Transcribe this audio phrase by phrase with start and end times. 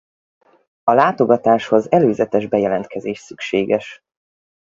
[0.83, 4.03] A látogatáshoz előzetes bejelentkezés szükséges!